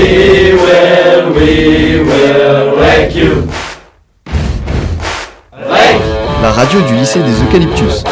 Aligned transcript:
We 0.00 0.54
will, 0.54 1.34
we 1.34 2.00
will 2.00 2.78
wreck 2.78 3.14
you. 3.14 3.46
Wreck. 5.52 6.00
La 6.40 6.52
radio 6.52 6.80
du 6.80 6.94
lycée 6.94 7.22
des 7.22 7.42
Eucalyptus. 7.42 8.02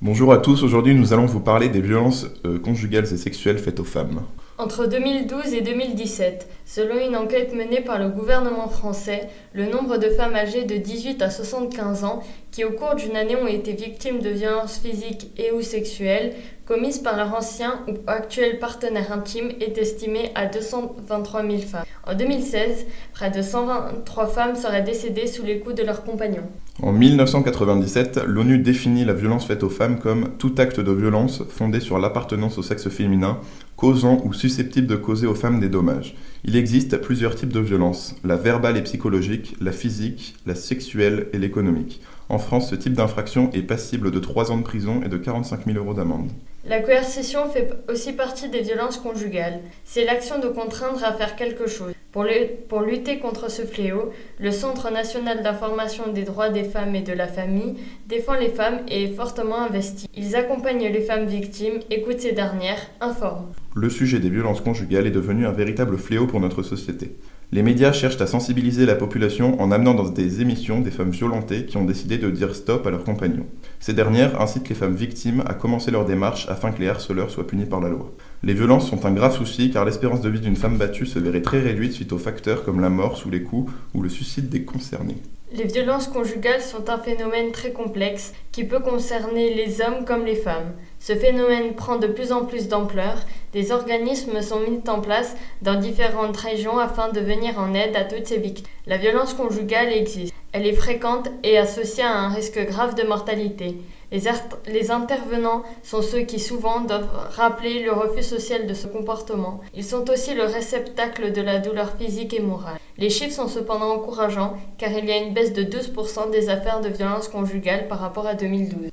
Bonjour 0.00 0.32
à 0.32 0.38
tous, 0.38 0.64
aujourd'hui 0.64 0.96
nous 0.96 1.12
allons 1.12 1.26
vous 1.26 1.38
parler 1.38 1.68
des 1.68 1.80
violences 1.80 2.26
euh, 2.44 2.58
conjugales 2.58 3.04
et 3.04 3.16
sexuelles 3.16 3.58
faites 3.58 3.78
aux 3.78 3.84
femmes. 3.84 4.22
Entre 4.62 4.86
2012 4.86 5.54
et 5.54 5.60
2017, 5.60 6.48
selon 6.66 6.94
une 7.04 7.16
enquête 7.16 7.52
menée 7.52 7.80
par 7.80 7.98
le 7.98 8.08
gouvernement 8.08 8.68
français, 8.68 9.28
le 9.54 9.66
nombre 9.66 9.96
de 9.96 10.08
femmes 10.08 10.36
âgées 10.36 10.62
de 10.62 10.76
18 10.76 11.20
à 11.20 11.30
75 11.30 12.04
ans 12.04 12.22
qui 12.52 12.64
au 12.64 12.70
cours 12.70 12.94
d'une 12.94 13.16
année 13.16 13.34
ont 13.34 13.48
été 13.48 13.72
victimes 13.72 14.20
de 14.20 14.28
violences 14.28 14.78
physiques 14.78 15.32
et 15.36 15.50
ou 15.50 15.62
sexuelles 15.62 16.34
commises 16.64 17.00
par 17.00 17.16
leur 17.16 17.34
ancien 17.34 17.80
ou 17.88 17.94
actuel 18.06 18.60
partenaire 18.60 19.12
intime 19.12 19.50
est 19.60 19.78
estimé 19.78 20.30
à 20.36 20.46
223 20.46 21.42
000 21.42 21.58
femmes. 21.58 21.84
En 22.06 22.14
2016, 22.14 22.86
près 23.12 23.30
de 23.30 23.42
123 23.42 24.26
femmes 24.28 24.54
seraient 24.54 24.82
décédées 24.82 25.26
sous 25.26 25.44
les 25.44 25.58
coups 25.58 25.74
de 25.74 25.82
leurs 25.82 26.04
compagnons. 26.04 26.48
En 26.82 26.92
1997, 26.92 28.20
l'ONU 28.26 28.58
définit 28.58 29.04
la 29.04 29.12
violence 29.12 29.46
faite 29.46 29.62
aux 29.62 29.68
femmes 29.68 29.98
comme 29.98 30.36
tout 30.38 30.54
acte 30.58 30.80
de 30.80 30.92
violence 30.92 31.42
fondé 31.48 31.80
sur 31.80 31.98
l'appartenance 31.98 32.58
au 32.58 32.62
sexe 32.62 32.88
féminin, 32.88 33.38
causant 33.82 34.22
ou 34.24 34.32
susceptible 34.32 34.86
de 34.86 34.94
causer 34.94 35.26
aux 35.26 35.34
femmes 35.34 35.58
des 35.58 35.68
dommages. 35.68 36.14
Il 36.44 36.54
existe 36.54 36.98
plusieurs 36.98 37.34
types 37.34 37.52
de 37.52 37.58
violences, 37.58 38.14
la 38.22 38.36
verbale 38.36 38.76
et 38.76 38.82
psychologique, 38.82 39.56
la 39.60 39.72
physique, 39.72 40.36
la 40.46 40.54
sexuelle 40.54 41.26
et 41.32 41.38
l'économique. 41.38 42.00
En 42.28 42.38
France, 42.38 42.70
ce 42.70 42.76
type 42.76 42.92
d'infraction 42.92 43.50
est 43.52 43.62
passible 43.62 44.12
de 44.12 44.20
3 44.20 44.52
ans 44.52 44.58
de 44.58 44.62
prison 44.62 45.02
et 45.04 45.08
de 45.08 45.16
45 45.16 45.66
000 45.66 45.78
euros 45.78 45.94
d'amende. 45.94 46.30
La 46.64 46.78
coercition 46.78 47.48
fait 47.48 47.70
aussi 47.88 48.12
partie 48.12 48.48
des 48.48 48.60
violences 48.60 48.96
conjugales. 48.96 49.58
C'est 49.84 50.04
l'action 50.04 50.38
de 50.38 50.46
contraindre 50.46 51.02
à 51.02 51.12
faire 51.12 51.34
quelque 51.34 51.66
chose. 51.66 51.92
Pour, 52.12 52.82
lutter 52.82 53.18
contre 53.18 53.50
ce 53.50 53.62
fléau, 53.62 54.12
le 54.38 54.52
Centre 54.52 54.92
national 54.92 55.42
d'information 55.42 56.12
des 56.12 56.22
droits 56.22 56.50
des 56.50 56.62
femmes 56.62 56.94
et 56.94 57.00
de 57.00 57.12
la 57.12 57.26
famille 57.26 57.74
défend 58.06 58.34
les 58.34 58.50
femmes 58.50 58.80
et 58.86 59.04
est 59.04 59.14
fortement 59.14 59.58
investi. 59.58 60.08
Ils 60.14 60.36
accompagnent 60.36 60.86
les 60.86 61.00
femmes 61.00 61.26
victimes, 61.26 61.80
écoutent 61.90 62.20
ces 62.20 62.32
dernières, 62.32 62.86
informent. 63.00 63.52
Le 63.74 63.90
sujet 63.90 64.20
des 64.20 64.30
violences 64.30 64.60
conjugales 64.60 65.08
est 65.08 65.10
devenu 65.10 65.46
un 65.46 65.52
véritable 65.52 65.98
fléau 65.98 66.28
pour 66.28 66.38
notre 66.38 66.62
société. 66.62 67.16
Les 67.54 67.62
médias 67.62 67.92
cherchent 67.92 68.22
à 68.22 68.26
sensibiliser 68.26 68.86
la 68.86 68.94
population 68.94 69.60
en 69.60 69.72
amenant 69.72 69.92
dans 69.92 70.08
des 70.08 70.40
émissions 70.40 70.80
des 70.80 70.90
femmes 70.90 71.10
violentées 71.10 71.66
qui 71.66 71.76
ont 71.76 71.84
décidé 71.84 72.16
de 72.16 72.30
dire 72.30 72.54
stop 72.54 72.86
à 72.86 72.90
leurs 72.90 73.04
compagnons. 73.04 73.44
Ces 73.78 73.92
dernières 73.92 74.40
incitent 74.40 74.70
les 74.70 74.74
femmes 74.74 74.94
victimes 74.94 75.44
à 75.46 75.52
commencer 75.52 75.90
leur 75.90 76.06
démarche 76.06 76.48
afin 76.48 76.72
que 76.72 76.80
les 76.80 76.88
harceleurs 76.88 77.28
soient 77.30 77.46
punis 77.46 77.66
par 77.66 77.82
la 77.82 77.90
loi. 77.90 78.10
Les 78.42 78.54
violences 78.54 78.88
sont 78.88 79.04
un 79.04 79.12
grave 79.12 79.36
souci 79.36 79.70
car 79.70 79.84
l'espérance 79.84 80.22
de 80.22 80.30
vie 80.30 80.40
d'une 80.40 80.56
femme 80.56 80.78
battue 80.78 81.04
se 81.04 81.18
verrait 81.18 81.42
très 81.42 81.60
réduite 81.60 81.92
suite 81.92 82.14
aux 82.14 82.18
facteurs 82.18 82.64
comme 82.64 82.80
la 82.80 82.88
mort 82.88 83.18
sous 83.18 83.28
les 83.28 83.42
coups 83.42 83.70
ou 83.92 84.00
le 84.00 84.08
suicide 84.08 84.48
des 84.48 84.64
concernés. 84.64 85.18
Les 85.54 85.64
violences 85.64 86.08
conjugales 86.08 86.62
sont 86.62 86.88
un 86.88 86.96
phénomène 86.96 87.52
très 87.52 87.72
complexe 87.72 88.32
qui 88.52 88.64
peut 88.64 88.80
concerner 88.80 89.52
les 89.54 89.82
hommes 89.82 90.06
comme 90.06 90.24
les 90.24 90.36
femmes. 90.36 90.72
Ce 91.04 91.16
phénomène 91.16 91.74
prend 91.74 91.96
de 91.96 92.06
plus 92.06 92.30
en 92.30 92.44
plus 92.44 92.68
d'ampleur. 92.68 93.16
Des 93.52 93.72
organismes 93.72 94.40
sont 94.40 94.60
mis 94.60 94.80
en 94.86 95.00
place 95.00 95.34
dans 95.60 95.74
différentes 95.74 96.36
régions 96.36 96.78
afin 96.78 97.08
de 97.08 97.18
venir 97.18 97.58
en 97.58 97.74
aide 97.74 97.96
à 97.96 98.04
toutes 98.04 98.28
ces 98.28 98.38
victimes. 98.38 98.68
La 98.86 98.98
violence 98.98 99.34
conjugale 99.34 99.92
existe. 99.92 100.32
Elle 100.52 100.64
est 100.64 100.74
fréquente 100.74 101.28
et 101.42 101.58
associée 101.58 102.04
à 102.04 102.16
un 102.16 102.28
risque 102.28 102.64
grave 102.66 102.94
de 102.94 103.02
mortalité. 103.02 103.78
Les, 104.12 104.90
intervenants 104.92 105.64
sont 105.82 106.02
ceux 106.02 106.20
qui 106.20 106.38
souvent 106.38 106.82
doivent 106.82 107.10
rappeler 107.30 107.82
le 107.82 107.90
refus 107.90 108.22
social 108.22 108.68
de 108.68 108.74
ce 108.74 108.86
comportement. 108.86 109.60
Ils 109.74 109.84
sont 109.84 110.08
aussi 110.08 110.34
le 110.34 110.44
réceptacle 110.44 111.32
de 111.32 111.42
la 111.42 111.58
douleur 111.58 111.96
physique 111.98 112.32
et 112.32 112.40
morale. 112.40 112.78
Les 112.96 113.10
chiffres 113.10 113.34
sont 113.34 113.48
cependant 113.48 113.92
encourageants 113.94 114.56
car 114.78 114.92
il 114.92 115.06
y 115.06 115.10
a 115.10 115.16
une 115.16 115.34
baisse 115.34 115.52
de 115.52 115.64
12% 115.64 116.30
des 116.30 116.48
affaires 116.48 116.80
de 116.80 116.90
violence 116.90 117.26
conjugale 117.26 117.88
par 117.88 117.98
rapport 117.98 118.28
à 118.28 118.34
2012. 118.34 118.92